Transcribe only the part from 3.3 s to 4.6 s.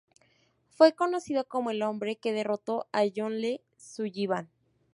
L. Sullivan.